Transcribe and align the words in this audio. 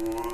Whoa. 0.00 0.29